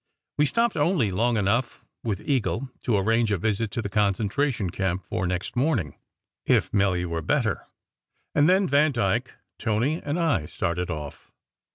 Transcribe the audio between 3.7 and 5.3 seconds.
the concentration camp for